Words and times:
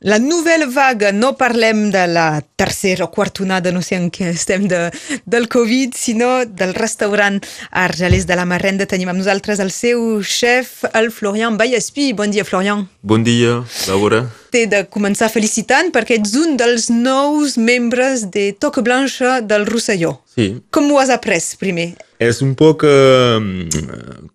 La 0.00 0.20
nouvelle 0.20 0.66
vague, 0.70 1.10
no 1.12 1.32
parlem 1.34 1.88
de 1.90 2.04
la 2.06 2.40
tercera 2.54 3.02
o 3.02 3.10
quarta 3.10 3.42
onada, 3.42 3.72
no 3.74 3.80
sé 3.82 3.96
en 3.98 4.12
què 4.14 4.28
estem 4.30 4.68
de, 4.70 4.92
del 5.26 5.48
Covid, 5.50 5.96
sinó 5.98 6.44
del 6.46 6.76
restaurant 6.76 7.40
Argelers 7.74 8.28
de 8.28 8.36
la 8.38 8.44
Marrenda. 8.46 8.86
Tenim 8.86 9.10
amb 9.10 9.18
nosaltres 9.18 9.58
el 9.58 9.72
seu 9.74 10.20
xef, 10.22 10.84
el 10.94 11.10
Florian 11.10 11.56
Vallespí. 11.58 12.12
Bon 12.14 12.30
dia, 12.30 12.44
Florian. 12.46 12.84
Bon 13.02 13.26
dia, 13.26 13.56
Laura. 13.88 14.20
T'he 14.54 14.68
de 14.70 14.84
començar 14.86 15.32
felicitant 15.34 15.90
perquè 15.90 16.20
ets 16.20 16.36
un 16.38 16.54
dels 16.60 16.86
nous 16.94 17.56
membres 17.58 18.28
de 18.30 18.52
Toca 18.54 18.84
Blancha 18.86 19.40
del 19.42 19.66
Rosselló. 19.66 20.20
Sí. 20.30 20.52
Com 20.70 20.92
ho 20.92 21.02
has 21.02 21.10
après, 21.10 21.42
primer? 21.58 21.88
És 22.22 22.38
un 22.46 22.54
poc 22.54 22.86
uh, 22.86 23.42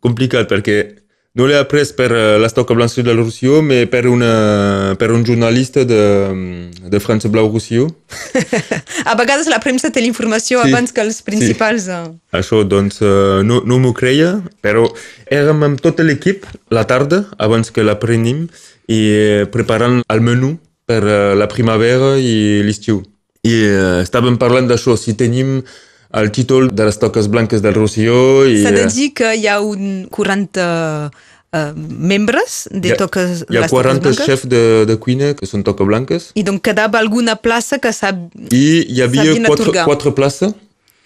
complicat 0.04 0.52
perquè 0.52 0.82
no 1.36 1.48
l'he 1.50 1.58
après 1.58 1.90
per 1.98 2.12
uh, 2.14 2.40
la 2.42 2.50
Toca 2.54 2.76
Blancha 2.78 3.02
del 3.02 3.18
Rosselló, 3.18 3.62
ma 3.66 3.80
per, 3.90 4.06
una, 4.08 4.96
per 5.00 5.10
un 5.12 5.24
giornalista 5.26 5.84
de, 5.84 6.02
de 6.78 7.00
França 7.00 7.30
Blau 7.30 7.50
Rosselló. 7.52 7.88
a 9.10 9.16
vegades 9.18 9.50
la 9.50 9.58
premsa 9.64 9.90
té 9.90 10.04
l'informació 10.04 10.62
Sí. 10.62 10.70
abans 10.70 10.94
que 10.94 11.02
els 11.02 11.22
principals... 11.26 11.88
Sí. 11.90 12.12
Això, 12.38 12.62
doncs, 12.70 13.02
uh, 13.02 13.42
no, 13.46 13.64
no 13.66 13.80
m'ho 13.82 13.94
creia, 13.98 14.36
però 14.62 14.86
érem 15.26 15.66
amb 15.66 15.82
tot 15.82 16.04
l'equip 16.06 16.46
la 16.70 16.86
tarda, 16.90 17.24
abans 17.42 17.74
que 17.74 17.86
l'aprenim, 17.86 18.46
i 18.92 19.00
eh, 19.16 19.46
preparant 19.48 20.02
el 20.12 20.22
menú 20.22 20.58
per 20.86 21.00
uh, 21.02 21.34
la 21.40 21.48
primavera 21.48 22.18
i 22.20 22.62
l'estiu. 22.68 23.02
I 23.48 23.56
uh, 23.72 24.02
estàvem 24.04 24.38
parlant 24.38 24.68
d'això, 24.70 24.98
si 25.00 25.16
tenim 25.18 25.62
el 26.14 26.32
títol 26.32 26.70
de 26.76 26.86
les 26.86 27.00
toques 27.00 27.28
blanques 27.28 27.62
del 27.62 27.74
Rosselló 27.74 28.46
i... 28.46 28.62
S'ha 28.64 28.74
de 28.76 28.84
eh, 28.86 28.92
dir 28.94 29.14
que 29.18 29.34
hi 29.36 29.48
ha 29.50 29.60
un 29.66 30.06
40 30.14 30.66
eh, 31.54 31.72
membres 31.76 32.68
de 32.70 32.92
Hi 32.92 32.94
ha- 32.94 33.00
toques, 33.02 33.46
Hi 33.50 33.58
ha 33.58 33.64
les 33.66 33.72
toques 33.72 33.88
40 33.88 34.04
blanques. 34.10 34.26
chefs 34.26 34.46
de, 34.50 34.62
de 34.90 34.98
cuina 35.02 35.34
que 35.38 35.50
són 35.50 35.66
toca 35.66 35.88
blanques. 35.90 36.30
I 36.38 36.46
donc 36.46 36.62
quedava 36.66 37.02
alguna 37.02 37.36
plaça 37.42 37.82
que 37.82 37.94
s'ha... 37.96 38.14
i 38.54 38.64
hi 38.94 39.02
havia 39.02 39.34
quatre, 39.48 39.74
quatre 39.82 40.14
places 40.14 40.54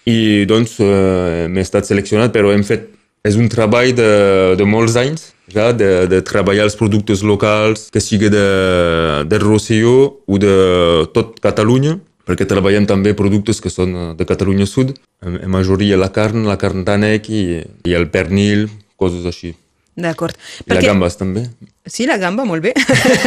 i 0.08 0.46
doncs 0.48 0.78
eh, 0.84 1.48
m'he 1.52 1.64
estat 1.64 1.88
seleccionat 1.88 2.36
però 2.36 2.52
hem 2.56 2.64
fet 2.68 2.92
és 3.28 3.36
un 3.36 3.50
treball 3.52 3.92
de, 3.96 4.12
de 4.60 4.68
molts 4.68 4.96
anys 5.00 5.32
ja, 5.52 5.72
de, 5.76 6.08
de 6.12 6.22
treballar 6.24 6.68
els 6.68 6.76
productes 6.80 7.24
locals 7.28 7.88
que 7.92 8.04
sigui 8.04 8.30
de, 8.32 8.46
de 9.28 9.40
Rosselló 9.42 9.98
o 10.28 10.40
de 10.40 10.54
tot 11.16 11.40
Catalunya 11.44 11.98
perquè 12.28 12.48
treballem 12.50 12.88
també 12.90 13.16
productes 13.18 13.62
que 13.64 13.72
són 13.74 13.96
eh, 13.96 14.10
de 14.20 14.28
Catalunya 14.28 14.68
Sud 14.70 14.94
en, 15.24 15.40
en 15.40 15.50
majoria 15.54 16.00
la 16.00 16.12
carn, 16.14 16.46
la 16.48 16.60
carn 16.62 16.86
d'ànec 16.88 17.32
i, 17.32 17.46
i 17.88 17.98
el 17.98 18.10
pernil, 18.14 18.68
coses 19.00 19.26
així 19.26 19.56
D'acord. 19.98 20.38
i 20.68 20.76
la 20.76 20.84
gambes 20.84 21.18
també 21.18 21.48
Sí, 21.88 22.06
la 22.06 22.18
gamba, 22.18 22.44
molt 22.44 22.62
bé. 22.62 22.74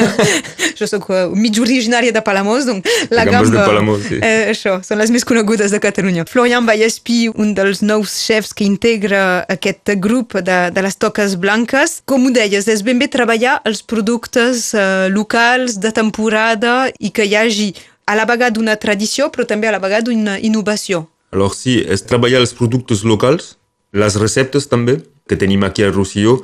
jo 0.78 0.86
sóc 0.88 1.06
uh, 1.08 1.32
mig 1.32 1.56
originària 1.60 2.12
de 2.12 2.20
Palamós, 2.24 2.66
doncs 2.68 3.08
la 3.08 3.24
gambes 3.24 3.48
gamba... 3.48 3.62
de 3.62 3.68
Palamós, 3.70 4.02
sí. 4.04 4.18
Eh, 4.20 4.50
això, 4.52 4.76
són 4.84 5.00
les 5.00 5.12
més 5.14 5.24
conegudes 5.24 5.72
de 5.72 5.80
Catalunya. 5.80 6.26
Florian 6.28 6.68
Vallespí, 6.68 7.22
un 7.32 7.54
dels 7.56 7.80
nous 7.80 8.12
chefs 8.20 8.52
que 8.56 8.66
integra 8.68 9.46
aquest 9.48 9.94
grup 9.96 10.36
de, 10.44 10.58
de 10.74 10.84
les 10.84 10.98
toques 11.00 11.38
blanques. 11.40 12.00
Com 12.04 12.28
ho 12.28 12.34
deies, 12.36 12.68
és 12.68 12.84
ben 12.84 13.00
bé 13.00 13.08
treballar 13.08 13.58
els 13.68 13.80
productes 13.80 14.70
eh, 14.74 15.08
locals 15.12 15.80
de 15.80 15.94
temporada 15.96 16.82
i 17.00 17.14
que 17.16 17.24
hi 17.24 17.38
hagi 17.40 17.70
a 18.10 18.16
la 18.18 18.26
vegada 18.26 18.58
una 18.58 18.74
tradició, 18.74 19.28
però 19.30 19.46
també 19.46 19.68
a 19.70 19.74
la 19.76 19.78
vegada 19.82 20.10
una 20.10 20.36
innovació. 20.42 21.04
Alors 21.30 21.60
sí, 21.62 21.76
és 21.86 22.02
treballar 22.02 22.40
els 22.42 22.52
productes 22.58 23.04
locals, 23.06 23.54
les 23.94 24.16
receptes 24.18 24.66
també, 24.66 24.98
que 25.30 25.38
tenim 25.38 25.62
aquí 25.62 25.84
a 25.86 25.92
Rosselló, 25.94 26.40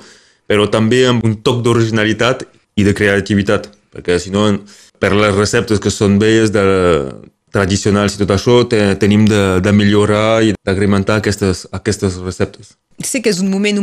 però 0.46 0.68
també 0.70 1.02
amb 1.10 1.24
un 1.26 1.40
toc 1.42 1.64
d'originalitat 1.66 2.44
i 2.78 2.86
de 2.86 2.94
creativitat, 2.94 3.66
perquè 3.90 4.20
si 4.22 4.30
no, 4.30 4.46
per 5.02 5.10
les 5.18 5.34
receptes 5.34 5.82
que 5.82 5.90
són 5.90 6.20
velles, 6.22 6.54
de, 6.54 6.62
tradicionals 7.56 8.14
i 8.16 8.22
tot 8.24 8.34
això, 8.36 8.60
te, 8.70 8.82
tenim 9.00 9.24
de, 9.28 9.42
de 9.64 9.72
millorar 9.72 10.42
i 10.44 10.54
d'agrementar 10.66 11.20
aquestes, 11.22 11.66
aquestes 11.72 12.20
receptes. 12.22 12.76
Sé 13.04 13.20
que 13.20 13.28
és 13.28 13.42
un 13.44 13.50
moment 13.52 13.76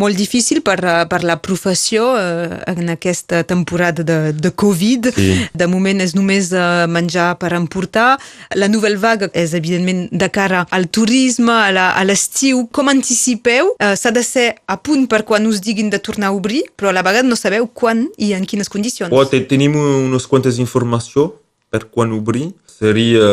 molt 0.00 0.16
difícil 0.16 0.62
per, 0.64 0.78
per 1.10 1.18
la 1.28 1.34
professió 1.44 2.06
eh, 2.16 2.54
en 2.72 2.88
aquesta 2.88 3.42
temporada 3.44 4.00
de, 4.08 4.16
de 4.32 4.48
Covid. 4.56 5.10
Sí. 5.12 5.26
De 5.52 5.66
moment 5.68 6.00
és 6.00 6.14
només 6.16 6.48
eh, 6.56 6.62
menjar 6.88 7.34
per 7.36 7.50
emportar. 7.58 8.14
La 8.56 8.70
nouvelle 8.72 8.96
vague 9.02 9.28
és, 9.36 9.52
evidentment, 9.58 10.06
de 10.08 10.28
cara 10.32 10.62
al 10.72 10.88
turisme, 10.88 11.52
a 11.52 11.68
la- 11.76 11.90
a 12.00 12.06
l'estiu. 12.08 12.64
Com 12.72 12.88
anticipeu? 12.94 13.74
Eh, 13.76 13.92
S'ha 14.00 14.14
de 14.16 14.24
ser 14.24 14.48
a 14.72 14.78
punt 14.80 15.04
per 15.12 15.26
quan 15.28 15.44
us 15.52 15.60
diguin 15.60 15.92
de 15.92 16.00
tornar 16.00 16.32
a 16.32 16.36
obrir, 16.40 16.64
però 16.80 16.88
a 16.88 16.96
la 16.96 17.04
vegada 17.04 17.28
no 17.28 17.36
sabeu 17.36 17.68
quan 17.68 18.06
i 18.16 18.32
en 18.32 18.48
quines 18.48 18.72
condicions. 18.72 19.12
Oh, 19.12 19.26
te, 19.28 19.44
tenim 19.52 19.76
unes 19.76 20.24
quantes 20.32 20.56
informacions 20.64 21.36
per 21.68 21.84
quan 21.92 22.16
obrir. 22.16 22.54
Seria 22.76 23.26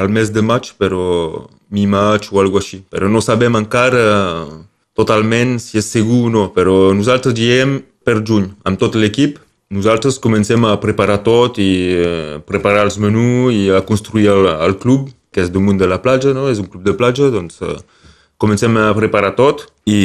al 0.00 0.08
mes 0.08 0.30
de 0.32 0.40
maig, 0.40 0.72
però 0.80 1.46
mi 1.68 1.86
maig 1.86 2.30
o 2.32 2.40
alguna 2.40 2.64
així. 2.64 2.80
Però 2.88 3.08
no 3.08 3.20
sabem 3.20 3.58
encara 3.58 4.04
totalment 4.96 5.58
si 5.60 5.78
és 5.80 5.88
segur 5.92 6.26
o 6.28 6.32
no, 6.32 6.48
però 6.54 6.94
nosaltres 6.96 7.36
diem 7.36 7.80
per 8.04 8.20
juny, 8.24 8.50
amb 8.64 8.80
tot 8.80 8.96
l'equip. 8.96 9.38
Nosaltres 9.70 10.18
comencem 10.18 10.64
a 10.66 10.74
preparar 10.82 11.20
tot 11.22 11.60
i 11.62 11.70
eh, 11.94 12.38
preparar 12.46 12.88
els 12.88 12.98
menús 12.98 13.54
i 13.54 13.68
a 13.70 13.84
construir 13.86 14.26
el, 14.32 14.48
el 14.50 14.74
club, 14.82 15.10
que 15.30 15.44
és 15.44 15.52
damunt 15.52 15.78
de 15.78 15.86
la 15.86 16.00
platja, 16.02 16.32
no? 16.34 16.48
és 16.50 16.58
un 16.58 16.66
club 16.66 16.82
de 16.82 16.96
platja, 16.98 17.28
doncs 17.30 17.60
eh, 17.62 17.76
comencem 18.40 18.76
a 18.80 18.90
preparar 18.96 19.34
tot 19.36 19.66
i 19.88 20.00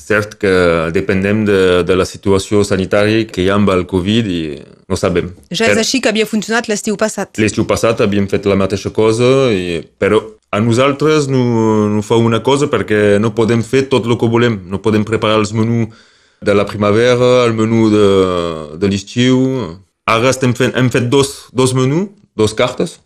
cert 0.00 0.34
que 0.40 0.52
dependem 0.94 1.44
de, 1.46 1.60
de 1.86 1.96
la 1.96 2.06
situació 2.08 2.64
sanitària 2.66 3.26
que 3.28 3.44
hi 3.44 3.50
ha 3.50 3.58
amb 3.60 3.70
el 3.74 3.84
Covid 3.88 4.28
i 4.28 4.42
no 4.90 4.98
sabem. 4.98 5.30
Ja 5.54 5.70
és 5.70 5.80
així 5.80 6.02
que 6.02 6.10
havia 6.10 6.26
funcionat 6.28 6.68
l'estiu 6.70 6.98
passat. 7.00 7.38
L'estiu 7.38 7.66
passat 7.68 8.02
havíem 8.02 8.26
fet 8.30 8.48
la 8.50 8.58
mateixa 8.58 8.90
cosa, 8.94 9.28
i, 9.54 9.78
però 10.02 10.20
a 10.52 10.60
nosaltres 10.60 11.28
no, 11.32 11.44
no 11.92 12.02
fa 12.04 12.18
una 12.20 12.42
cosa 12.44 12.68
perquè 12.72 13.20
no 13.22 13.32
podem 13.36 13.62
fer 13.64 13.86
tot 13.92 14.08
el 14.08 14.18
que 14.20 14.28
volem. 14.28 14.58
No 14.68 14.82
podem 14.84 15.06
preparar 15.08 15.38
els 15.40 15.54
menús 15.56 15.94
de 16.42 16.56
la 16.58 16.66
primavera, 16.66 17.46
el 17.46 17.54
menú 17.56 17.86
de, 17.92 18.08
de 18.82 18.90
l'estiu. 18.90 19.38
Ara 20.10 20.34
estem 20.34 20.52
fent, 20.58 20.74
hem 20.76 20.90
fet 20.90 21.06
dos, 21.12 21.46
dos 21.54 21.72
menús, 21.78 22.10
dos 22.36 22.56
cartes, 22.58 22.98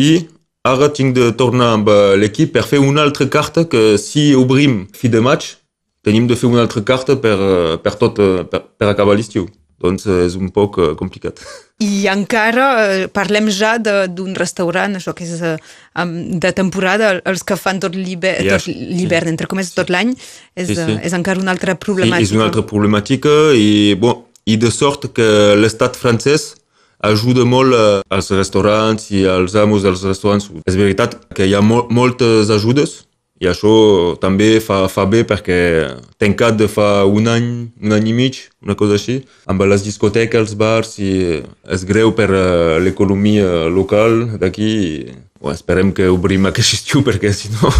i 0.00 0.26
ara 0.64 0.90
tinc 0.92 1.14
de 1.16 1.30
tornar 1.32 1.72
amb 1.78 1.88
eh, 1.88 2.16
l'equip 2.20 2.52
per 2.56 2.64
fer 2.68 2.80
una 2.84 3.02
altra 3.06 3.28
carta 3.32 3.64
que 3.68 3.96
si 3.98 4.30
obrim 4.36 4.86
fi 4.96 5.08
de 5.08 5.22
maig, 5.24 5.46
tenim 6.04 6.26
de 6.28 6.36
fer 6.36 6.50
una 6.50 6.62
altra 6.66 6.82
carta 6.84 7.16
per, 7.20 7.38
eh, 7.38 7.78
per, 7.80 7.94
tot, 8.00 8.20
eh, 8.20 8.44
per, 8.44 8.62
per 8.76 8.90
acabar 8.92 9.16
l'estiu. 9.16 9.48
Doncs 9.80 10.04
és 10.12 10.34
un 10.36 10.50
poc 10.52 10.76
eh, 10.76 10.90
complicat. 10.98 11.40
I 11.80 12.04
encara 12.12 12.66
eh, 12.84 13.06
parlem 13.08 13.48
ja 13.48 13.78
d'un 13.80 14.34
restaurant, 14.36 14.98
això 14.98 15.14
que 15.16 15.24
és 15.24 15.40
eh, 15.40 15.54
de 16.44 16.50
temporada, 16.52 17.14
els 17.24 17.40
que 17.48 17.56
fan 17.56 17.80
tot 17.80 17.96
l'hivern, 17.96 18.50
l'hivern 18.68 19.32
entre 19.32 19.48
cometes 19.48 19.72
tot 19.72 19.88
l'any, 19.88 20.12
és, 20.52 20.68
Sí, 20.68 20.76
sí. 20.76 20.84
eh, 20.84 20.98
és 21.08 21.16
encara 21.16 21.40
una 21.40 21.54
altra 21.56 21.72
Sí, 21.72 21.80
problemàtica. 21.86 22.20
és 22.28 22.36
una 22.36 22.50
altra 22.50 22.66
problemàtica 22.68 23.32
i, 23.56 23.94
bon, 23.96 24.26
i 24.44 24.58
de 24.60 24.68
sort 24.70 25.08
que 25.16 25.56
l'estat 25.56 25.96
francès 25.96 26.50
ajuda 27.00 27.44
molt 27.48 27.74
eh, 27.74 28.00
als 28.08 28.30
restaurants 28.34 29.10
i 29.10 29.24
als 29.26 29.54
amos 29.56 29.84
dels 29.86 30.02
restaurants. 30.04 30.50
És 30.66 30.76
veritat 30.78 31.16
que 31.34 31.48
hi 31.48 31.54
ha 31.54 31.62
mol 31.64 31.88
moltes 31.90 32.50
ajudes 32.52 33.00
i 33.40 33.48
això 33.48 33.72
també 34.20 34.58
fa, 34.60 34.82
fa 34.92 35.06
bé 35.08 35.22
perquè 35.24 35.60
tancat 36.20 36.58
de 36.60 36.68
fa 36.68 37.06
un 37.08 37.30
any, 37.32 37.46
un 37.80 37.96
any 37.96 38.10
i 38.10 38.12
mig, 38.12 38.42
una 38.60 38.76
cosa 38.76 38.98
així, 38.98 39.22
amb 39.48 39.64
les 39.64 39.86
discoteques, 39.86 40.42
els 40.44 40.52
bars, 40.60 40.98
i 41.00 41.40
és 41.64 41.86
greu 41.88 42.12
per 42.12 42.28
eh, 42.28 42.76
l'economia 42.84 43.70
local 43.72 44.36
d'aquí. 44.42 44.74
Bon, 45.40 45.54
esperem 45.56 45.88
que 45.96 46.04
obrim 46.12 46.44
aquest 46.50 46.74
estiu 46.76 47.00
perquè 47.06 47.30
si 47.32 47.48
no, 47.54 47.70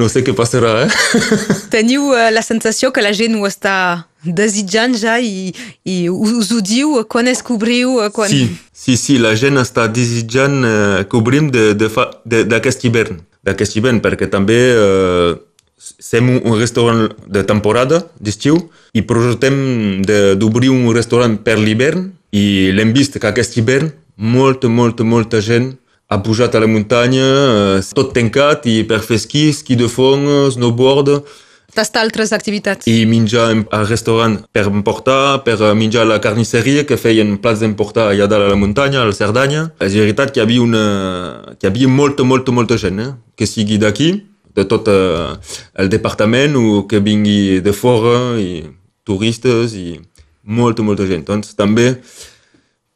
no 0.00 0.08
sé 0.10 0.24
què 0.26 0.34
passarà, 0.34 0.72
eh? 0.86 1.20
Teniu 1.74 2.10
eh, 2.18 2.32
la 2.34 2.42
sensació 2.42 2.90
que 2.90 3.04
la 3.04 3.12
gent 3.14 3.36
ho 3.38 3.46
està 3.46 3.76
desitjant 4.26 4.96
ja 4.98 5.20
i, 5.22 5.52
i 5.86 6.08
us 6.10 6.50
ho 6.50 6.58
diu 6.58 6.96
quan 7.06 7.30
és 7.30 7.44
que 7.46 7.54
obriu, 7.54 8.00
eh, 8.02 8.10
quan... 8.10 8.26
Sí, 8.32 8.48
sí, 8.74 8.96
sí, 8.98 9.20
la 9.22 9.36
gent 9.38 9.62
està 9.62 9.86
desitjant 9.86 10.58
eh, 10.66 11.04
que 11.06 11.20
obrim 11.20 11.52
d'aquest 11.54 12.88
hivern, 12.90 13.22
d'aquest 13.46 13.78
hivern, 13.78 14.02
perquè 14.02 14.26
també 14.32 14.58
eh, 14.74 15.30
som 15.78 16.34
un, 16.34 16.58
restaurant 16.58 17.06
de 17.30 17.46
temporada, 17.46 18.02
d'estiu, 18.18 18.58
i 18.98 19.06
projetem 19.06 20.02
de- 20.02 20.34
d'obrir 20.34 20.74
un 20.74 20.90
restaurant 20.90 21.38
per 21.38 21.54
l'hivern, 21.62 22.08
i 22.34 22.72
l'hem 22.74 22.90
vist 22.96 23.20
que 23.22 23.30
aquest 23.30 23.54
hivern 23.60 23.92
molta, 24.16 24.66
molta, 24.66 25.06
molta 25.06 25.38
gent 25.38 25.76
ha 26.08 26.18
pujat 26.22 26.54
a 26.54 26.60
la 26.60 26.66
muntanya, 26.70 27.78
eh, 27.78 27.80
tot 27.94 28.12
tancat, 28.14 28.66
i 28.66 28.84
per 28.84 29.00
fer 29.02 29.16
esquí, 29.18 29.48
esquí 29.50 29.76
de 29.76 29.88
fons, 29.88 30.54
snowboard, 30.54 31.22
Tastar 31.76 32.00
altres 32.06 32.32
activitats. 32.32 32.86
i 32.86 33.04
menjar 33.04 33.50
en- 33.52 33.66
al 33.70 33.86
restaurant 33.88 34.38
per 34.52 34.64
emportar, 34.66 35.42
per 35.44 35.60
eh, 35.60 35.74
menjar 35.74 36.02
a 36.02 36.04
la 36.08 36.20
carnisseria 36.20 36.86
que 36.86 36.96
feien 36.96 37.36
plats 37.38 37.60
d'emportar 37.60 38.12
allà 38.12 38.26
dalt 38.26 38.46
a 38.46 38.48
la 38.48 38.56
muntanya, 38.56 39.02
a 39.02 39.04
la 39.04 39.12
Cerdanya. 39.12 39.72
És 39.80 39.92
veritat 39.92 40.32
que 40.32 40.40
hi 40.40 40.42
havia, 40.44 40.62
una, 40.62 41.42
que 41.60 41.66
hi 41.66 41.70
havia 41.70 41.88
molta, 41.88 42.22
molta, 42.24 42.52
molta 42.52 42.78
gent, 42.78 42.98
eh? 43.00 43.12
que 43.36 43.44
sigui 43.46 43.76
d'aquí, 43.78 44.22
de 44.54 44.64
tot 44.64 44.88
eh, 44.88 45.36
el 45.74 45.88
departament 45.90 46.56
o 46.56 46.86
que 46.88 46.98
vingui 47.00 47.60
de 47.60 47.72
fora, 47.72 48.38
i 48.40 48.64
turistes 49.04 49.74
i 49.74 50.00
molta, 50.44 50.82
molta 50.82 51.04
gent. 51.06 51.26
Doncs 51.26 51.54
també 51.58 51.98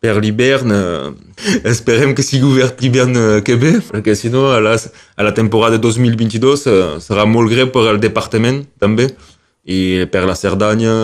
per 0.00 0.16
l'hivern 0.16 0.72
eh, 0.72 1.10
esperem 1.72 2.14
que 2.16 2.24
sigui 2.24 2.48
obert 2.48 2.80
l'hivern 2.80 3.16
eh, 3.16 3.42
que 3.44 3.58
ve, 3.60 3.76
perquè 3.90 4.16
si 4.16 4.32
no 4.32 4.48
a, 4.54 4.60
les, 4.64 4.88
a 5.16 5.26
la 5.26 5.34
temporada 5.36 5.78
2022 5.78 6.66
eh, 6.66 6.80
serà 7.04 7.28
molt 7.28 7.52
greu 7.52 7.70
per 7.74 7.86
al 7.90 8.00
departament 8.02 8.64
també 8.80 9.10
i 9.68 10.08
per 10.10 10.24
la 10.24 10.38
Cerdanya 10.38 10.96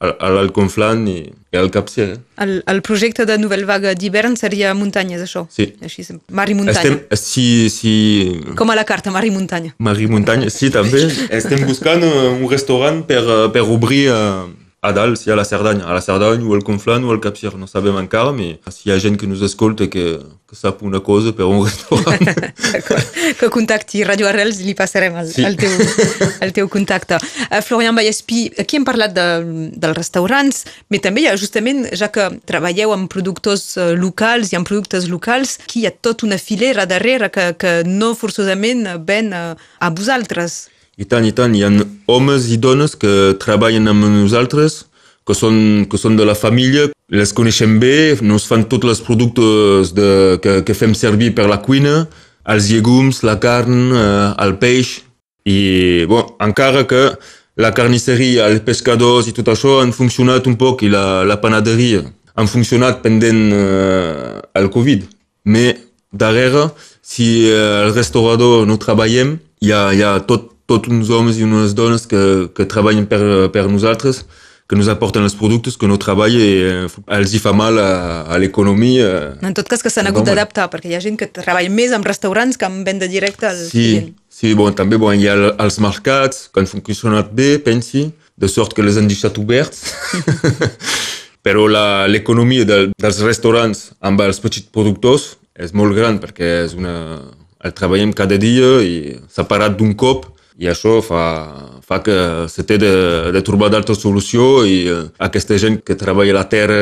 a 0.00 0.30
l'Alconflan 0.32 1.02
i, 1.12 1.18
i 1.28 1.58
al 1.60 1.68
Capcer. 1.70 2.06
Eh? 2.14 2.20
El, 2.40 2.52
el 2.72 2.80
projecte 2.80 3.26
de 3.28 3.36
Nouvelle 3.36 3.66
Vaga 3.68 3.92
d'hivern 3.92 4.32
seria 4.40 4.72
muntanyes, 4.72 5.20
això? 5.26 5.42
Sí. 5.52 5.66
Així, 5.84 6.06
mar 6.32 6.46
i 6.48 6.56
muntanya. 6.56 6.80
Estem, 6.80 7.20
si, 7.20 7.44
si... 7.68 7.92
Com 8.56 8.72
a 8.72 8.78
la 8.78 8.86
carta, 8.88 9.12
mar 9.12 9.26
i 9.28 9.32
muntanya. 9.34 9.74
Mar 9.76 9.98
i 10.00 10.08
muntanya, 10.08 10.48
sí, 10.48 10.72
també. 10.72 11.04
Estem 11.40 11.66
buscant 11.68 12.00
un 12.08 12.46
restaurant 12.48 13.02
per, 13.04 13.20
per 13.52 13.66
obrir 13.68 14.06
a 14.82 14.92
dalt, 14.92 15.18
si 15.18 15.30
a 15.30 15.36
la 15.36 15.44
Cerdanya, 15.44 15.84
a 15.84 15.92
la 15.92 16.00
Cerdanya 16.00 16.46
o 16.48 16.54
al 16.54 16.62
Conflent 16.64 17.04
o 17.04 17.10
al 17.12 17.20
Capcir, 17.20 17.52
no 17.60 17.66
sabem 17.68 17.98
encara, 18.00 18.32
però 18.32 18.72
si 18.72 18.88
hi 18.88 18.92
ha 18.92 18.96
gent 18.98 19.18
que 19.20 19.26
ens 19.28 19.42
escolta 19.44 19.90
que, 19.92 20.04
que 20.48 20.56
sap 20.56 20.80
una 20.82 21.02
cosa 21.04 21.34
per 21.36 21.44
un 21.44 21.66
restaurant... 21.66 22.24
que 23.40 23.50
contacti 23.52 24.00
Radio 24.08 24.30
Arrels 24.30 24.62
i 24.62 24.70
li 24.70 24.74
passarem 24.78 25.18
el, 25.20 25.28
sí. 25.28 25.44
el, 25.44 25.58
teu, 25.60 25.76
el 26.46 26.54
teu 26.56 26.72
contacte. 26.72 27.20
Uh, 27.50 27.60
Florian 27.60 27.98
Vallespí, 27.98 28.46
aquí 28.56 28.80
hem 28.80 28.88
parlat 28.88 29.12
de, 29.12 29.28
dels 29.76 29.98
restaurants, 30.00 30.64
però 30.88 31.04
també 31.10 31.26
hi 31.26 31.28
ha 31.28 31.36
justament, 31.36 31.84
ja 31.92 32.08
que 32.08 32.30
treballeu 32.48 32.96
amb 32.96 33.12
productors 33.12 33.74
uh, 33.76 33.92
locals 33.92 34.54
i 34.54 34.56
amb 34.56 34.68
productes 34.68 35.12
locals, 35.12 35.58
aquí 35.66 35.84
hi 35.84 35.90
ha 35.90 35.92
tota 35.92 36.24
una 36.24 36.40
filera 36.40 36.88
darrere 36.88 37.28
que, 37.28 37.50
que 37.60 37.80
no 37.84 38.14
forçosament 38.16 38.86
ven 39.04 39.34
uh, 39.36 39.52
a 39.76 39.92
vosaltres. 39.92 40.62
I 41.00 41.06
tant, 41.08 41.24
i 41.24 41.32
tant. 41.32 41.54
Hi 41.56 41.64
ha 41.64 41.70
homes 42.12 42.50
i 42.52 42.58
dones 42.60 42.96
que 43.00 43.32
treballen 43.40 43.88
amb 43.88 44.04
nosaltres, 44.04 44.84
que 45.24 45.36
són, 45.36 45.86
que 45.88 46.00
són 46.00 46.18
de 46.18 46.26
la 46.28 46.36
família, 46.36 46.90
les 47.10 47.32
coneixem 47.36 47.78
bé, 47.80 48.18
nos 48.20 48.46
fan 48.48 48.66
tots 48.68 48.88
els 48.92 49.00
productes 49.06 49.94
de, 49.96 50.10
que, 50.44 50.60
que 50.66 50.76
fem 50.76 50.92
servir 50.96 51.32
per 51.36 51.48
la 51.48 51.60
cuina, 51.64 52.04
els 52.50 52.68
llegums, 52.72 53.22
la 53.24 53.38
carn, 53.40 53.90
eh, 53.96 54.28
el 54.44 54.56
peix, 54.60 54.98
i 55.48 56.04
bon, 56.10 56.34
encara 56.44 56.84
que 56.88 57.02
la 57.60 57.72
carnisseria, 57.76 58.48
els 58.50 58.64
pescadors 58.64 59.28
i 59.28 59.34
tot 59.36 59.48
això 59.52 59.80
han 59.80 59.94
funcionat 59.96 60.48
un 60.50 60.56
poc, 60.60 60.84
i 60.84 60.92
la, 60.92 61.22
la 61.28 61.40
panaderia 61.40 62.04
han 62.36 62.48
funcionat 62.48 63.02
pendent 63.04 63.50
eh, 63.52 64.40
el 64.56 64.70
Covid. 64.72 65.04
Mais 65.50 65.80
darrere, 66.12 66.68
si 67.02 67.46
eh, 67.48 67.56
el 67.86 67.94
restaurador 67.96 68.66
no 68.68 68.78
treballem, 68.80 69.38
hi 69.60 69.72
ha, 69.72 69.82
hi 69.92 70.04
ha 70.04 70.14
tot, 70.28 70.50
tots 70.70 70.92
uns 70.92 71.10
homes 71.10 71.40
i 71.40 71.46
unes 71.46 71.74
dones 71.74 72.06
que, 72.06 72.22
que 72.54 72.68
treballen 72.70 73.08
per, 73.10 73.20
per 73.52 73.66
nosaltres, 73.66 74.22
que 74.70 74.78
ens 74.78 74.86
aporten 74.86 75.26
els 75.26 75.34
productes, 75.34 75.74
que 75.74 75.88
no 75.90 75.98
treballen 75.98 76.38
i 76.38 76.50
eh, 76.62 76.88
els 77.16 77.34
hi 77.34 77.40
fa 77.42 77.50
mal 77.56 77.78
a, 77.82 77.90
a 78.30 78.38
l'economia. 78.38 79.08
En 79.42 79.56
tot 79.56 79.66
cas 79.66 79.82
que 79.82 79.90
s'han 79.90 80.06
hagut 80.06 80.28
d'adaptar, 80.28 80.68
perquè 80.70 80.92
hi 80.92 80.94
ha 80.94 81.02
gent 81.02 81.18
que 81.18 81.26
treballa 81.26 81.72
més 81.74 81.90
amb 81.96 82.06
restaurants 82.06 82.60
que 82.60 82.68
amb 82.68 82.86
venda 82.86 83.10
directa 83.10 83.50
al 83.50 83.58
sí, 83.64 83.72
client. 83.74 84.12
Sí, 84.30 84.54
bon, 84.54 84.70
també 84.78 85.00
bon, 85.00 85.18
hi 85.18 85.26
ha 85.26 85.34
els 85.50 85.80
mercats 85.82 86.46
que 86.54 86.62
han 86.62 86.70
funcionat 86.70 87.34
bé, 87.34 87.56
pensi, 87.66 88.06
de 88.38 88.48
sort 88.48 88.76
que 88.76 88.86
les 88.86 88.96
han 88.96 89.10
deixat 89.10 89.42
oberts. 89.42 89.82
Però 91.46 91.66
l'economia 92.12 92.68
de, 92.68 92.80
dels 92.94 93.20
restaurants 93.26 93.88
amb 94.06 94.22
els 94.22 94.38
petits 94.44 94.70
productors 94.70 95.32
és 95.60 95.74
molt 95.74 95.96
gran 95.96 96.20
perquè 96.22 96.50
és 96.66 96.76
una, 96.78 96.94
el 97.64 97.74
treballem 97.76 98.12
cada 98.16 98.38
dia 98.40 98.76
i 98.84 99.16
s'ha 99.32 99.48
parat 99.48 99.74
d'un 99.76 99.96
cop 99.98 100.28
i 100.58 100.68
això 100.68 100.98
fa, 101.04 101.24
fa 101.86 102.00
que 102.04 102.16
se 102.50 102.64
té 102.66 102.78
de, 102.80 102.92
de 103.32 103.42
trobar 103.46 103.70
d'altres 103.72 104.00
solucions 104.02 104.68
i 104.68 104.78
uh, 104.90 105.02
aquesta 105.22 105.58
gent 105.60 105.80
que 105.86 105.96
treballa 105.98 106.34
a 106.34 106.38
la 106.40 106.46
terra, 106.50 106.80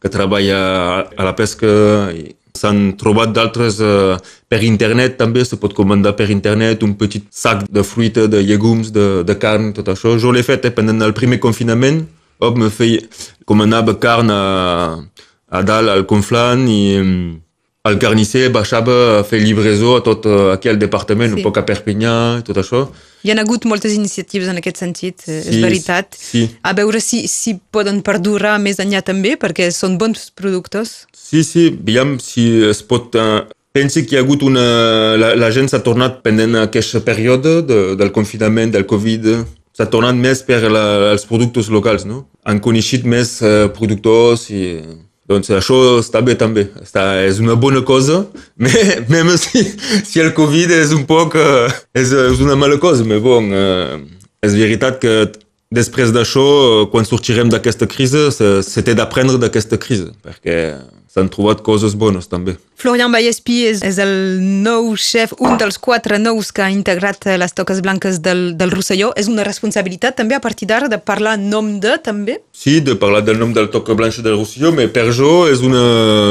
que 0.00 0.10
treballa 0.12 0.60
a 1.04 1.26
la 1.26 1.34
pesca, 1.36 1.70
i 2.14 2.30
s'han 2.56 2.94
trobat 3.00 3.32
d'altres 3.34 3.78
uh, 3.84 4.16
per 4.50 4.62
internet 4.66 5.16
també, 5.20 5.44
se 5.44 5.58
pot 5.60 5.74
comandar 5.76 6.16
per 6.18 6.30
internet 6.32 6.82
un 6.86 6.96
petit 6.98 7.28
sac 7.30 7.66
de 7.70 7.84
fruita, 7.86 8.26
de 8.30 8.42
llegums, 8.44 8.90
de, 8.94 9.22
de 9.26 9.36
carn, 9.38 9.70
tot 9.76 9.92
això. 9.92 10.16
Jo 10.18 10.32
l'he 10.34 10.44
fet 10.46 10.66
eh, 10.66 10.74
pendent 10.74 11.04
el 11.06 11.14
primer 11.16 11.40
confinament, 11.42 12.02
hop, 12.40 12.58
me 12.58 12.72
feia, 12.74 13.04
comanava 13.48 13.96
carn 14.02 14.32
a, 14.34 14.42
a 15.50 15.62
dalt 15.66 15.92
al 15.92 16.06
Conflant 16.10 16.66
i 16.70 16.82
el 17.88 17.96
carnisser 17.96 18.50
baixava 18.52 18.94
a 19.20 19.20
fer 19.24 19.40
llibresó 19.40 19.94
a 19.96 20.02
tot 20.04 20.26
eh, 20.28 20.40
aquí 20.52 20.68
al 20.68 20.78
departament, 20.78 21.32
sí. 21.32 21.38
un 21.38 21.46
poc 21.46 21.60
a 21.60 21.64
Perpinyà 21.64 22.16
i 22.40 22.44
tot 22.44 22.60
això. 22.60 22.84
Hi 23.24 23.32
ha 23.32 23.36
hagut 23.40 23.64
moltes 23.68 23.94
iniciatives 23.96 24.50
en 24.52 24.60
aquest 24.60 24.82
sentit, 24.82 25.24
eh, 25.26 25.38
sí, 25.40 25.54
és 25.54 25.62
veritat. 25.64 26.16
Sí. 26.16 26.44
A 26.60 26.74
veure 26.76 27.00
si, 27.00 27.22
si 27.28 27.56
poden 27.72 28.02
perdurar 28.04 28.58
més 28.60 28.82
enllà 28.84 29.00
també, 29.06 29.36
perquè 29.40 29.70
són 29.72 29.96
bons 30.00 30.28
productors. 30.36 31.06
Sí, 31.16 31.44
sí, 31.46 31.70
veiem 31.72 32.18
si 32.20 32.50
es 32.68 32.84
pot... 32.84 33.16
Uh, 33.16 33.48
pensi 33.72 34.04
que 34.04 34.16
hi 34.16 34.20
ha 34.20 34.24
hagut 34.26 34.44
una... 34.44 34.66
La, 35.16 35.34
la 35.38 35.50
gent 35.54 35.70
s'ha 35.72 35.80
tornat 35.86 36.20
pendent 36.26 36.58
aquest 36.66 37.00
període 37.06 37.60
de, 37.64 37.82
del 37.96 38.12
confinament, 38.12 38.74
del 38.76 38.84
Covid, 38.90 39.30
s'ha 39.72 39.88
tornat 39.88 40.18
més 40.20 40.42
per 40.44 40.66
la, 40.68 41.14
els 41.14 41.24
productes 41.24 41.72
locals, 41.72 42.04
no? 42.04 42.26
Han 42.44 42.60
coneixit 42.60 43.08
més 43.08 43.38
uh, 43.40 43.70
productors 43.72 44.50
i 44.52 44.66
doncs 45.30 45.52
això 45.54 45.76
està 46.00 46.22
bé 46.26 46.34
també, 46.38 46.66
està, 46.82 47.04
és 47.22 47.38
una 47.42 47.54
bona 47.54 47.84
cosa, 47.86 48.24
même 49.14 49.36
si, 49.38 49.62
si 50.06 50.22
el 50.22 50.32
Covid 50.36 50.74
és 50.80 50.94
un 50.96 51.06
poc, 51.08 51.38
és, 51.94 52.10
és 52.10 52.42
una 52.42 52.58
mala 52.58 52.80
cosa, 52.82 53.06
però 53.06 53.22
bon, 53.22 53.52
és 54.42 54.56
veritat 54.58 54.98
que 55.02 55.14
després 55.70 56.10
d'això, 56.14 56.44
quan 56.90 57.06
sortirem 57.06 57.50
d'aquesta 57.52 57.86
crisi, 57.90 58.26
té 58.82 58.96
d'aprendre 58.98 59.38
d'aquesta 59.38 59.78
crisi, 59.78 60.10
perquè 60.24 60.56
s'han 61.10 61.30
trobat 61.32 61.62
coses 61.66 61.96
bones 61.98 62.28
també. 62.30 62.54
Florian 62.80 63.12
Vallespí 63.12 63.58
és, 63.68 63.82
és 63.84 63.98
el 64.00 64.12
nou 64.64 64.94
xef, 64.96 65.34
un 65.42 65.58
dels 65.60 65.76
quatre 65.82 66.16
nous 66.22 66.48
que 66.54 66.62
ha 66.64 66.70
integrat 66.72 67.26
les 67.42 67.52
toques 67.52 67.82
blanques 67.84 68.20
del, 68.24 68.54
del 68.56 68.70
Rosselló. 68.72 69.10
És 69.20 69.28
una 69.28 69.44
responsabilitat 69.44 70.16
també 70.16 70.38
a 70.38 70.40
partir 70.40 70.70
d'ara 70.70 70.88
de 70.88 70.96
parlar 70.96 71.34
nom 71.36 71.74
de 71.82 71.98
també? 72.00 72.38
Sí, 72.56 72.78
de 72.80 72.94
parlar 72.96 73.20
del 73.26 73.40
nom 73.42 73.52
del 73.52 73.68
toca 73.74 73.96
blanca 73.98 74.24
del 74.24 74.38
Rosselló, 74.38 74.70
però 74.78 74.94
per 74.94 75.04
jo 75.16 75.32
és 75.50 75.64
una... 75.66 75.82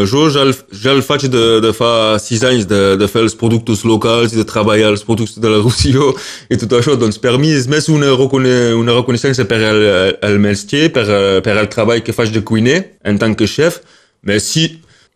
Jo 0.09 0.25
ja 0.33 0.47
el, 0.47 0.55
ja 0.71 0.95
el 0.95 1.03
faig 1.05 1.27
de, 1.29 1.43
de 1.61 1.73
fa 1.75 1.91
sis 2.23 2.41
anys 2.47 2.65
de, 2.71 2.95
de 2.97 3.11
fer 3.11 3.27
els 3.27 3.37
productes 3.37 3.83
locals 3.85 4.33
i 4.33 4.39
de 4.39 4.47
treballar 4.47 4.95
els 4.95 5.05
productes 5.05 5.37
del 5.43 5.59
Rosselló 5.59 6.13
i 6.49 6.57
tot 6.57 6.79
això. 6.79 6.97
Doncs 6.97 7.19
per 7.21 7.35
mi 7.37 7.51
és 7.53 7.69
més 7.69 7.91
una, 7.93 8.15
recone, 8.15 8.73
una 8.79 8.97
reconeixença 8.97 9.45
per 9.45 9.61
el, 9.69 9.85
el 10.25 10.41
métier, 10.41 10.87
per, 10.95 11.05
per 11.45 11.59
el 11.59 11.69
treball 11.69 12.01
que 12.01 12.15
faig 12.15 12.33
de 12.33 12.47
cuiner 12.47 12.81
en 13.05 13.21
tant 13.21 13.37
que 13.37 13.45
chef, 13.45 13.83
mais 14.25 14.45
si 14.45 14.68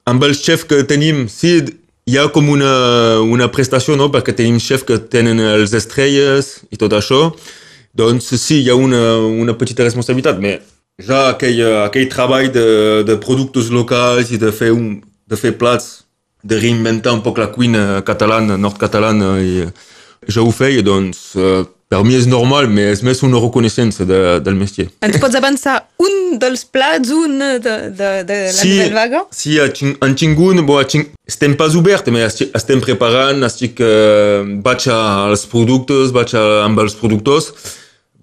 amb 0.10 0.24
els 0.28 0.42
xefs 0.44 0.68
que 0.68 0.84
tenim, 0.88 1.26
sí, 1.32 1.60
hi 2.06 2.18
ha 2.20 2.28
com 2.36 2.50
una, 2.52 2.74
una 3.24 3.50
prestació, 3.52 3.96
no? 4.00 4.10
perquè 4.12 4.36
tenim 4.36 4.60
xefs 4.60 4.86
que 4.88 5.00
tenen 5.12 5.40
els 5.40 5.74
estrelles 5.78 6.58
i 6.72 6.80
tot 6.80 6.96
això, 6.98 7.30
doncs 7.96 8.34
sí, 8.42 8.62
hi 8.64 8.70
ha 8.72 8.76
una, 8.76 9.04
una 9.24 9.56
petita 9.58 9.86
responsabilitat, 9.86 10.40
però 10.42 10.60
ja 11.02 11.30
aquell, 11.32 11.62
aquell 11.88 12.10
treball 12.12 12.52
de, 12.54 12.68
de 13.08 13.18
productes 13.22 13.72
locals 13.74 14.32
i 14.32 14.38
de 14.42 14.52
fer, 14.54 14.72
un, 14.76 15.00
de 15.02 15.40
fer 15.40 15.56
plats, 15.58 16.04
de 16.44 16.60
reinventar 16.60 17.14
un 17.16 17.24
poc 17.24 17.40
la 17.40 17.50
cuina 17.54 18.02
catalana, 18.06 18.58
nord-catalana, 18.60 19.38
i 19.40 19.64
ja 20.28 20.44
ho 20.44 20.52
feia, 20.52 20.84
doncs 20.84 21.32
per 21.34 21.83
mi 22.02 22.16
és 22.18 22.26
normal, 22.30 22.70
però 22.72 22.94
és 22.96 23.04
més 23.06 23.22
una 23.26 23.42
reconeixença 23.44 24.08
de, 24.10 24.20
del 24.44 24.58
métier. 24.58 24.88
Ens 25.06 25.20
pots 25.22 25.38
avançar 25.38 25.76
un 26.02 26.40
dels 26.42 26.66
plats, 26.66 27.12
un 27.14 27.38
de, 27.62 27.76
de, 27.94 28.10
de 28.26 28.40
la 28.48 28.56
sí, 28.56 28.72
Nouvelle 28.72 28.98
Vaga? 28.98 29.24
Sí, 29.36 29.60
en 29.62 30.18
tingut, 30.18 30.64
bo, 30.66 30.80
ting, 30.90 31.06
estem 31.30 31.58
pas 31.60 31.78
obert, 31.78 32.10
però 32.10 32.26
estem 32.26 32.82
preparant, 32.84 33.46
estic, 33.46 33.84
uh, 33.84 34.42
vaig 34.66 34.90
als 34.96 35.46
productes, 35.52 36.16
vaig 36.16 36.34
a, 36.40 36.44
amb 36.66 36.82
els 36.84 36.98
productors, 36.98 37.52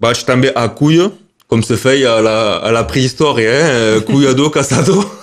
vaig 0.01 0.25
també 0.27 0.51
a 0.51 0.67
cuia, 0.75 1.11
com 1.51 1.63
se 1.63 1.75
feia 1.79 2.17
a 2.17 2.21
la, 2.23 2.37
a 2.63 2.69
la 2.71 2.85
prehistòria, 2.87 3.51
eh? 3.51 3.97
cuiador, 4.07 4.53
caçador. 4.55 5.03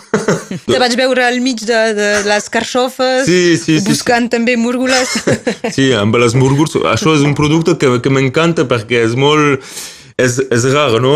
Te 0.66 0.80
vaig 0.80 0.96
veure 0.98 1.26
al 1.26 1.38
mig 1.44 1.62
de, 1.66 1.78
de 1.96 2.08
les 2.26 2.48
carxofes, 2.52 3.26
sí, 3.28 3.56
sí, 3.60 3.78
buscant 3.86 4.28
sí, 4.28 4.34
també 4.36 4.56
múrgules. 4.60 5.14
Sí, 5.76 5.90
amb 5.96 6.16
les 6.20 6.34
múrgules. 6.38 6.78
Això 6.90 7.14
és 7.16 7.24
un 7.26 7.36
producte 7.38 7.76
que, 7.80 7.98
que 8.02 8.12
m'encanta 8.12 8.66
perquè 8.68 9.04
és 9.06 9.16
molt... 9.18 9.64
És, 10.18 10.34
és 10.50 10.64
rar, 10.72 10.96
no? 10.98 11.12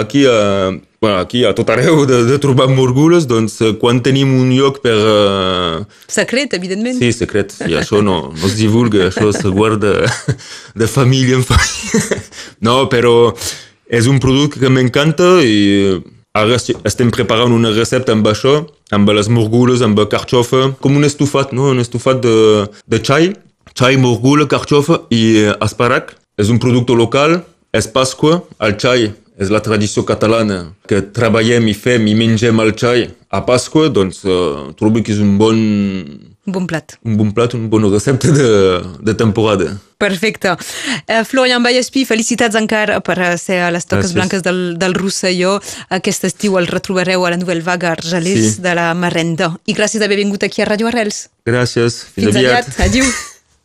Aquí, 0.00 0.22
a, 0.24 0.70
bueno, 1.04 1.18
aquí 1.20 1.42
a 1.44 1.50
tot 1.52 1.68
arreu 1.74 2.06
de, 2.08 2.22
de 2.24 2.38
trobar 2.40 2.70
múrgules, 2.72 3.26
doncs 3.28 3.58
quan 3.82 4.00
tenim 4.00 4.32
un 4.32 4.48
lloc 4.56 4.80
per... 4.80 4.94
Uh... 4.96 5.82
Secret, 6.08 6.56
evidentment. 6.56 6.96
Sí, 6.96 7.12
secret. 7.12 7.52
I 7.68 7.76
això 7.82 8.00
no, 8.00 8.16
no 8.32 8.48
es 8.48 8.56
divulga, 8.56 9.10
això 9.10 9.28
se 9.36 9.52
guarda 9.52 9.92
de 10.80 10.88
família 10.88 11.36
en 11.36 11.44
família. 11.44 12.22
No, 12.64 12.86
però 12.88 13.34
és 13.92 14.06
un 14.08 14.16
producte 14.22 14.58
que 14.62 14.70
m'encanta 14.72 15.36
i 15.44 16.00
Ara 16.36 16.58
estem 16.60 17.08
preparant 17.14 17.52
una 17.54 17.70
recepta 17.72 18.12
amb 18.12 18.26
això, 18.28 18.58
amb 18.92 19.08
les 19.16 19.30
morgules, 19.32 19.80
amb 19.80 20.02
carxofa, 20.12 20.74
com 20.84 20.98
un 20.98 21.08
estufat, 21.08 21.54
no? 21.56 21.70
un 21.72 21.80
estufat 21.80 22.20
de, 22.20 22.36
de 22.92 23.00
xai, 23.00 23.30
xai, 23.72 23.96
morgula, 23.96 24.44
carxofa 24.50 25.06
i 25.08 25.46
esparac. 25.64 26.12
És 26.36 26.50
un 26.52 26.58
producte 26.60 26.92
local, 26.92 27.38
és 27.72 27.88
Pasqua, 27.88 28.42
el 28.60 28.76
xai 28.76 29.14
és 29.40 29.52
la 29.52 29.62
tradició 29.64 30.04
catalana, 30.08 30.74
que 30.88 31.00
treballem 31.16 31.70
i 31.72 31.74
fem 31.76 32.04
i 32.08 32.16
mengem 32.18 32.60
el 32.60 32.74
xai 32.76 33.06
a 33.36 33.44
Pasqua, 33.46 33.88
doncs 33.92 34.22
uh, 34.24 34.72
trobo 34.78 35.02
que 35.04 35.12
és 35.12 35.20
un 35.22 35.36
bon, 35.38 35.58
Un 36.46 36.52
bon 36.54 36.66
plat. 36.66 36.94
un 37.04 37.16
bon 37.18 37.32
plat, 37.34 37.54
una 37.58 37.68
bona 37.68 37.88
recepta 37.92 38.30
de, 38.32 38.48
de 39.02 39.14
temporada. 39.14 39.76
Perfecte. 39.98 40.52
Uh, 41.08 41.22
Florian 41.24 41.62
Vallespí, 41.64 42.04
felicitats 42.06 42.56
encara 42.58 43.00
per 43.00 43.16
ser 43.38 43.60
a 43.66 43.70
les 43.74 43.86
Toques 43.86 44.10
Gràcies. 44.10 44.14
Blanques 44.18 44.42
del, 44.46 44.60
del 44.78 44.94
Rosselló. 44.94 45.56
Aquest 45.90 46.24
estiu 46.28 46.58
el 46.60 46.66
retrobareu 46.68 47.24
a 47.26 47.30
la 47.34 47.38
Nouvelle 47.40 47.62
Vaga 47.66 47.92
Argelers 47.96 48.56
Sí. 48.56 48.62
de 48.62 48.74
la 48.78 48.90
Marrenda. 48.94 49.54
I 49.66 49.74
gràcies 49.74 50.00
d'haver 50.00 50.16
vingut 50.22 50.42
aquí 50.44 50.62
a 50.62 50.66
Radio 50.68 50.88
Arrels. 50.88 51.28
Gràcies, 51.46 52.02
fins, 52.12 52.30
Fins 52.32 52.36
aviat. 52.42 52.68
Adiu. 52.88 53.04